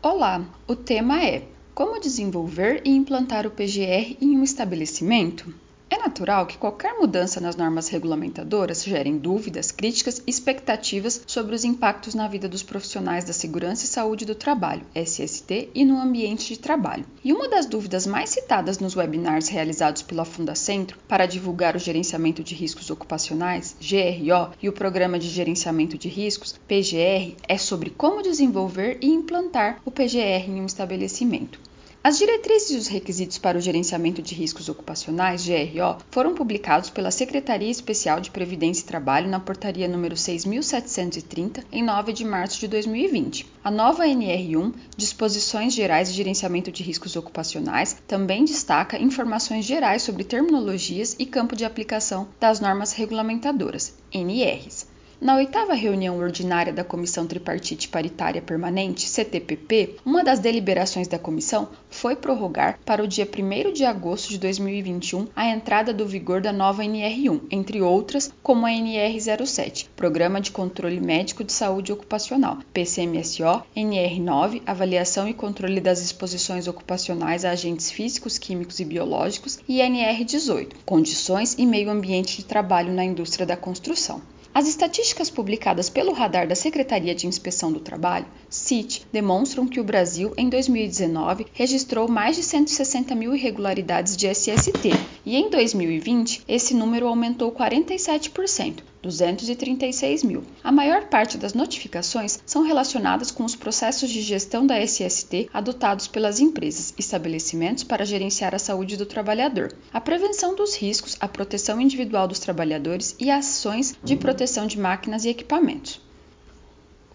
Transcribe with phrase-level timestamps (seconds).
[0.00, 1.42] Olá, o tema é
[1.74, 5.52] Como desenvolver e implantar o PGR em um estabelecimento?
[5.98, 11.64] É natural que qualquer mudança nas normas regulamentadoras gere dúvidas, críticas e expectativas sobre os
[11.64, 16.54] impactos na vida dos profissionais da segurança e saúde do trabalho, SST, e no ambiente
[16.54, 17.04] de trabalho.
[17.24, 22.44] E uma das dúvidas mais citadas nos webinars realizados pela Fundacentro para divulgar o gerenciamento
[22.44, 28.22] de riscos ocupacionais, GRO, e o Programa de Gerenciamento de Riscos, PGR, é sobre como
[28.22, 31.58] desenvolver e implantar o PGR em um estabelecimento.
[32.02, 37.10] As diretrizes e os requisitos para o gerenciamento de riscos ocupacionais, GRO, foram publicados pela
[37.10, 42.68] Secretaria Especial de Previdência e Trabalho na portaria número 6730 em 9 de março de
[42.68, 43.46] 2020.
[43.64, 50.22] A nova NR1, Disposições Gerais de Gerenciamento de Riscos Ocupacionais, também destaca informações gerais sobre
[50.22, 54.87] terminologias e campo de aplicação das normas regulamentadoras, NRs.
[55.20, 61.70] Na oitava reunião ordinária da Comissão Tripartite Paritária Permanente, CTPP, uma das deliberações da comissão
[61.90, 66.52] foi prorrogar para o dia 1 de agosto de 2021 a entrada do vigor da
[66.52, 73.64] nova NR1, entre outras, como a NR07, Programa de Controle Médico de Saúde Ocupacional, PCMSO,
[73.76, 80.74] NR9, Avaliação e Controle das Exposições Ocupacionais a Agentes Físicos, Químicos e Biológicos, e NR18,
[80.86, 84.22] Condições e Meio Ambiente de Trabalho na Indústria da Construção.
[84.54, 89.84] As estatísticas publicadas pelo Radar da Secretaria de Inspeção do Trabalho, CIT, demonstram que o
[89.84, 94.90] Brasil, em 2019, registrou mais de 160 mil irregularidades de SST
[95.28, 98.76] e, em 2020, esse número aumentou 47%.
[99.02, 100.42] 236 mil.
[100.64, 106.08] A maior parte das notificações são relacionadas com os processos de gestão da SST adotados
[106.08, 111.78] pelas empresas, estabelecimentos para gerenciar a saúde do trabalhador, a prevenção dos riscos, a proteção
[111.78, 116.07] individual dos trabalhadores e ações de proteção de máquinas e equipamentos.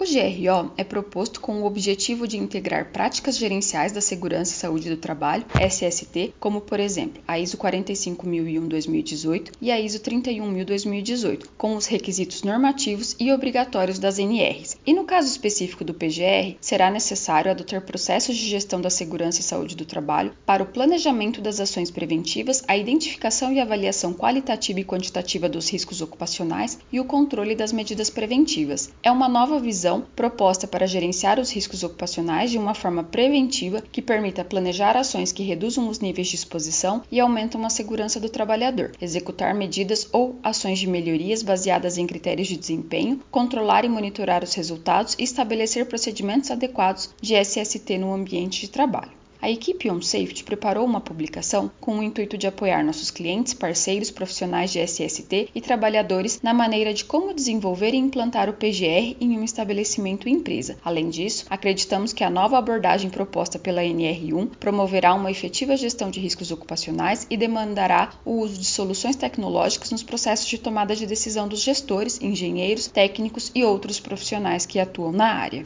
[0.04, 4.90] O GRO é proposto com o objetivo de integrar práticas gerenciais da segurança e saúde
[4.90, 11.86] do trabalho, SST, como por exemplo a ISO 45001-2018 e a ISO 31000-2018, com os
[11.86, 14.77] requisitos normativos e obrigatórios das NRs.
[14.86, 19.44] E no caso específico do PGR, será necessário adotar processos de gestão da segurança e
[19.44, 24.83] saúde do trabalho para o planejamento das ações preventivas, a identificação e avaliação qualitativa e
[24.83, 28.92] quantitativa dos riscos ocupacionais e o controle das medidas preventivas.
[29.02, 33.83] É uma nova visão visão proposta para gerenciar os riscos ocupacionais de uma forma preventiva
[33.92, 38.30] que permita planejar ações que reduzam os níveis de exposição e aumentam a segurança do
[38.30, 44.43] trabalhador, executar medidas ou ações de melhorias baseadas em critérios de desempenho, controlar e monitorar
[44.43, 50.42] os resultados e estabelecer procedimentos adequados de SST no ambiente de trabalho a equipe OnSafety
[50.42, 55.59] preparou uma publicação com o intuito de apoiar nossos clientes, parceiros, profissionais de SST e
[55.59, 60.77] trabalhadores na maneira de como desenvolver e implantar o PGR em um estabelecimento empresa.
[60.82, 66.21] Além disso, acreditamos que a nova abordagem proposta pela NR1 promoverá uma efetiva gestão de
[66.21, 71.49] riscos ocupacionais e demandará o uso de soluções tecnológicas nos processos de tomada de decisão
[71.49, 75.65] dos gestores, engenheiros, técnicos e outros profissionais que atuam na área.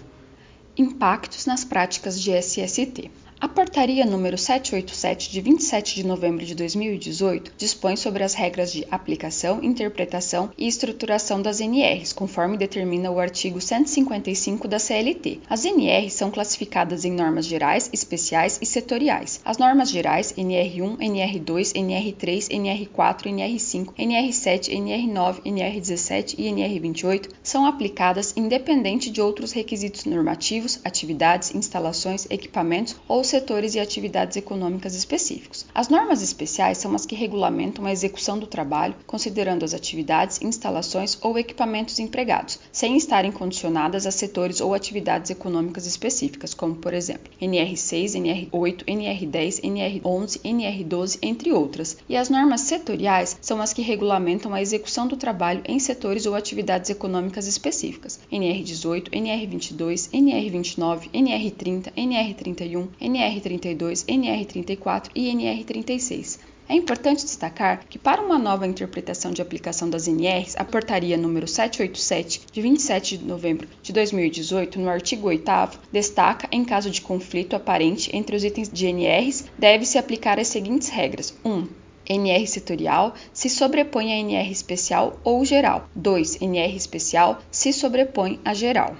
[0.76, 3.12] Impactos nas práticas de SST.
[3.40, 8.88] A portaria número 787 de 27 de novembro de 2018 dispõe sobre as regras de
[8.90, 15.42] aplicação, interpretação e estruturação das NRs, conforme determina o artigo 155 da CLT.
[15.48, 19.40] As NRs são classificadas em normas gerais, especiais e setoriais.
[19.46, 28.34] As normas gerais NR1, NR2, NR3, NR4, NR5, NR7, NR9, NR17 e NR28 são aplicadas
[28.36, 35.66] independente de outros requisitos normativos, atividades, instalações, equipamentos ou setores e atividades econômicas específicos.
[35.76, 41.18] As normas especiais são as que regulamentam a execução do trabalho, considerando as atividades, instalações
[41.22, 47.32] ou equipamentos empregados, sem estarem condicionadas a setores ou atividades econômicas específicas, como, por exemplo,
[47.42, 51.98] NR6, NR8, NR10, NR11, NR12, entre outras.
[52.08, 56.34] E as normas setoriais são as que regulamentam a execução do trabalho em setores ou
[56.34, 66.40] atividades econômicas específicas, NR18, NR22, NR29, NR30, NR31, NR NR32, NR34 e NR36.
[66.70, 71.48] É importante destacar que, para uma nova interpretação de aplicação das NRs, a portaria número
[71.48, 77.56] 787, de 27 de novembro de 2018, no artigo 8 destaca, em caso de conflito
[77.56, 81.68] aparente entre os itens de NRs, deve-se aplicar as seguintes regras: 1.
[82.10, 85.90] NR setorial se sobrepõe a NR especial ou geral.
[85.96, 86.42] 2.
[86.42, 88.96] NR especial se sobrepõe a geral.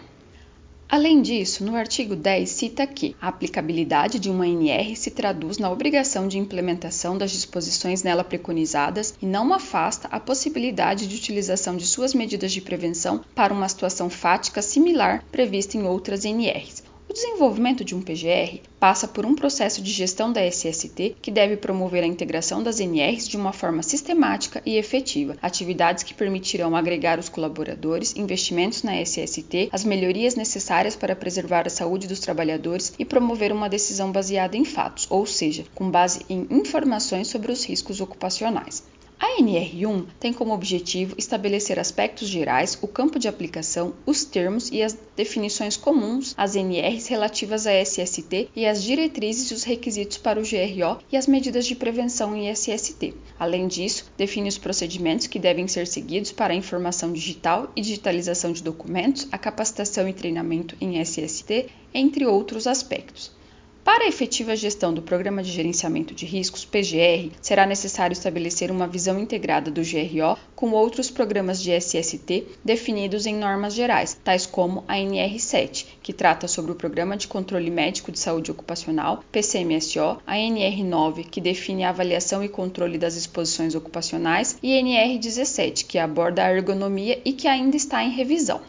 [0.90, 5.70] Além disso, no artigo 10 cita que a aplicabilidade de uma NR se traduz na
[5.70, 11.86] obrigação de implementação das disposições nela preconizadas e não afasta a possibilidade de utilização de
[11.86, 16.87] suas medidas de prevenção para uma situação fática similar prevista em outras NRs.
[17.10, 21.56] O desenvolvimento de um PGR passa por um processo de gestão da SST que deve
[21.56, 27.18] promover a integração das NRs de uma forma sistemática e efetiva, atividades que permitirão agregar
[27.18, 33.06] os colaboradores, investimentos na SST, as melhorias necessárias para preservar a saúde dos trabalhadores e
[33.06, 38.02] promover uma decisão baseada em fatos, ou seja, com base em informações sobre os riscos
[38.02, 38.84] ocupacionais.
[39.20, 44.84] A NR1 tem como objetivo estabelecer aspectos gerais, o campo de aplicação, os termos e
[44.84, 50.40] as definições comuns às NRs relativas à SST e as diretrizes e os requisitos para
[50.40, 53.16] o GRO e as medidas de prevenção em SST.
[53.40, 58.52] Além disso, define os procedimentos que devem ser seguidos para a informação digital e digitalização
[58.52, 63.36] de documentos, a capacitação e treinamento em SST, entre outros aspectos.
[63.88, 68.86] Para a efetiva gestão do Programa de Gerenciamento de Riscos, PGR, será necessário estabelecer uma
[68.86, 74.84] visão integrada do GRO com outros programas de SST definidos em normas gerais, tais como
[74.90, 80.36] a NR7, que trata sobre o Programa de Controle Médico de Saúde Ocupacional, PCMSO, a
[80.36, 86.52] NR9, que define a avaliação e controle das exposições ocupacionais, e NR17, que aborda a
[86.52, 88.60] ergonomia e que ainda está em revisão.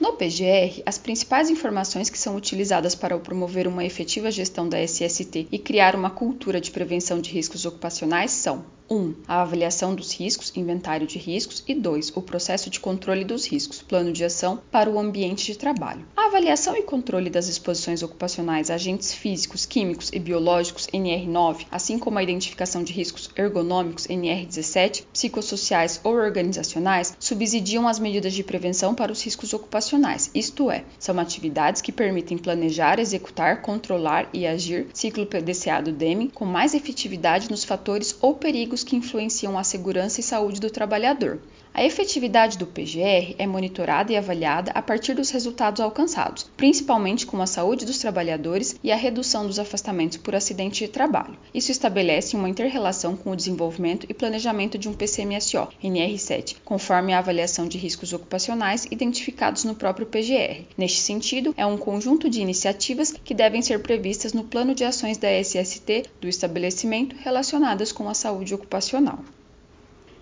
[0.00, 5.48] No PGR, as principais informações que são utilizadas para promover uma efetiva gestão da SST
[5.50, 9.14] e criar uma cultura de prevenção de riscos ocupacionais são 1.
[9.26, 12.12] A avaliação dos riscos, inventário de riscos, e 2.
[12.16, 16.06] O processo de controle dos riscos, plano de ação para o ambiente de trabalho.
[16.16, 21.98] A avaliação e controle das exposições ocupacionais a agentes físicos, químicos e biológicos, NR9, assim
[21.98, 28.94] como a identificação de riscos ergonômicos, NR17, psicossociais ou organizacionais, subsidiam as medidas de prevenção
[28.94, 34.86] para os riscos ocupacionais, isto é, são atividades que permitem planejar, executar, controlar e agir,
[34.94, 40.20] ciclo PDCA do Deming, com mais efetividade nos fatores ou perigos que influenciam a segurança
[40.20, 41.40] e saúde do trabalhador.
[41.72, 47.40] A efetividade do PGR é monitorada e avaliada a partir dos resultados alcançados, principalmente com
[47.40, 51.38] a saúde dos trabalhadores e a redução dos afastamentos por acidente de trabalho.
[51.54, 57.18] Isso estabelece uma interrelação com o desenvolvimento e planejamento de um PCMSO, NR7, conforme a
[57.18, 60.64] avaliação de riscos ocupacionais identificados no próprio PGR.
[60.76, 65.16] Neste sentido, é um conjunto de iniciativas que devem ser previstas no plano de ações
[65.16, 69.20] da SST do estabelecimento relacionadas com a saúde ocupacional.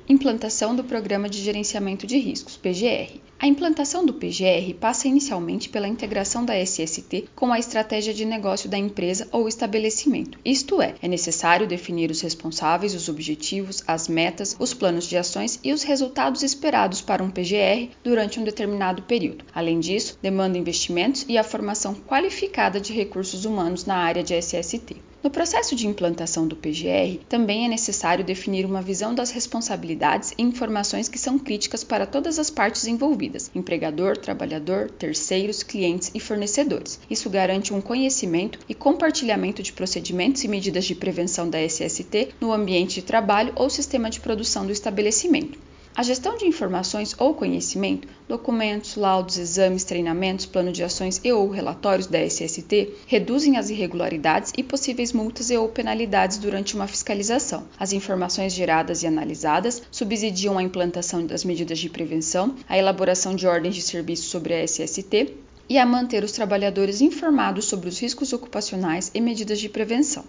[0.08, 3.20] Implantação do Programa de Gerenciamento de Riscos, PGR.
[3.40, 8.70] A implantação do PGR passa inicialmente pela integração da SST com a estratégia de negócio
[8.70, 10.38] da empresa ou estabelecimento.
[10.44, 15.58] Isto é, é necessário definir os responsáveis, os objetivos, as metas, os planos de ações
[15.64, 19.44] e os resultados esperados para um PGR durante um determinado período.
[19.52, 25.02] Além disso, demanda investimentos e a formação qualificada de recursos humanos na área de SST.
[25.26, 30.40] No processo de implantação do PGR, também é necessário definir uma visão das responsabilidades e
[30.40, 37.00] informações que são críticas para todas as partes envolvidas: empregador, trabalhador, terceiros, clientes e fornecedores.
[37.10, 42.52] Isso garante um conhecimento e compartilhamento de procedimentos e medidas de prevenção da SST no
[42.52, 45.65] ambiente de trabalho ou sistema de produção do estabelecimento.
[45.96, 51.48] A gestão de informações ou conhecimento, documentos, laudos, exames, treinamentos, plano de ações e ou
[51.48, 57.66] relatórios da SST reduzem as irregularidades e possíveis multas e ou penalidades durante uma fiscalização.
[57.78, 63.46] As informações geradas e analisadas subsidiam a implantação das medidas de prevenção, a elaboração de
[63.46, 65.32] ordens de serviço sobre a SST
[65.66, 70.26] e a manter os trabalhadores informados sobre os riscos ocupacionais e medidas de prevenção.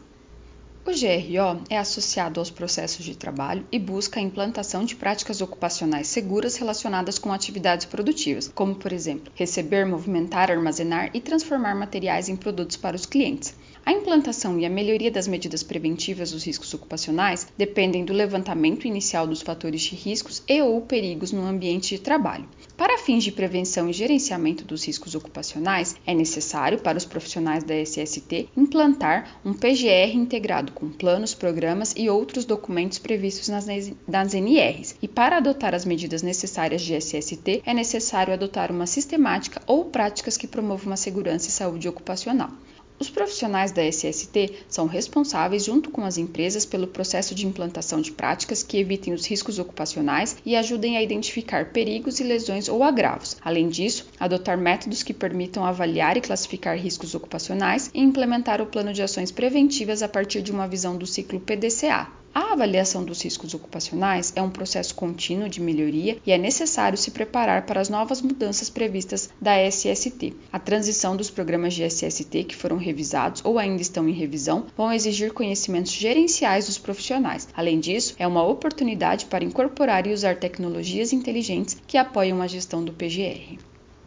[0.87, 6.07] O GRO é associado aos processos de trabalho e busca a implantação de práticas ocupacionais
[6.07, 12.37] seguras relacionadas com atividades produtivas, como, por exemplo, receber, movimentar, armazenar e transformar materiais em
[12.37, 13.53] produtos para os clientes.
[13.87, 19.25] A implantação e a melhoria das medidas preventivas dos riscos ocupacionais dependem do levantamento inicial
[19.25, 22.43] dos fatores de riscos e ou perigos no ambiente de trabalho.
[22.75, 27.75] Para fins de prevenção e gerenciamento dos riscos ocupacionais, é necessário para os profissionais da
[27.75, 33.67] SST implantar um PGR integrado com planos, programas e outros documentos previstos nas,
[34.05, 34.97] nas NRs.
[35.01, 40.35] E para adotar as medidas necessárias de SST, é necessário adotar uma sistemática ou práticas
[40.35, 42.51] que promovam a segurança e saúde ocupacional.
[42.99, 48.11] Os profissionais da SST são responsáveis, junto com as empresas, pelo processo de implantação de
[48.11, 53.37] práticas que evitem os riscos ocupacionais e ajudem a identificar perigos e lesões ou agravos.
[53.43, 58.91] Além disso, adotar métodos que permitam avaliar e classificar riscos ocupacionais e implementar o plano
[58.91, 62.07] de ações preventivas a partir de uma visão do ciclo PDCA.
[62.39, 67.09] A avaliação dos riscos ocupacionais é um processo contínuo de melhoria e é necessário se
[67.09, 70.35] preparar para as novas mudanças previstas da SST.
[70.53, 74.93] A transição dos programas de SST que foram revisados ou ainda estão em revisão vão
[74.93, 77.47] exigir conhecimentos gerenciais dos profissionais.
[77.55, 82.85] Além disso, é uma oportunidade para incorporar e usar tecnologias inteligentes que apoiam a gestão
[82.85, 83.57] do PGR.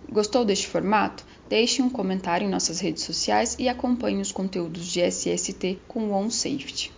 [0.08, 1.26] Gostou deste formato?
[1.48, 6.12] Deixe um comentário em nossas redes sociais e acompanhe os conteúdos de SST com o
[6.12, 6.92] OnSafety.